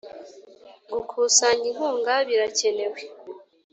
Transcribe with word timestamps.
gukusanya 0.91 1.63
inkunga 1.71 2.13
birakenewe 2.27 2.99